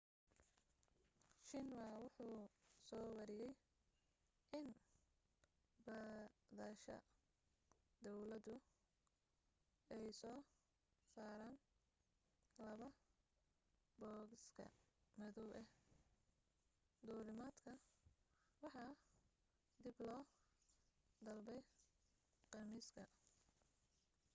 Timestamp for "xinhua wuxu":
1.49-2.25